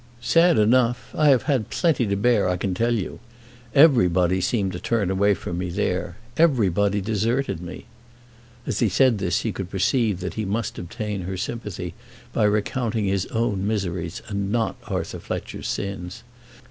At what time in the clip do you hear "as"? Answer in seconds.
8.65-8.79